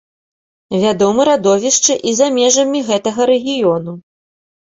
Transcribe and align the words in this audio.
Вядомы 0.83 1.21
радовішчы 1.29 1.93
і 2.11 2.15
за 2.19 2.27
межамі 2.37 2.79
гэтага 2.89 3.21
рэгіёну. 3.31 3.93